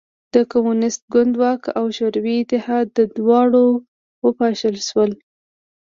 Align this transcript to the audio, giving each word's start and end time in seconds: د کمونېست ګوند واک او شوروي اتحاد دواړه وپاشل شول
د 0.33 0.35
کمونېست 0.51 1.01
ګوند 1.13 1.33
واک 1.41 1.63
او 1.79 1.85
شوروي 1.97 2.35
اتحاد 2.41 2.87
دواړه 3.17 3.61
وپاشل 4.25 4.75
شول 4.87 5.11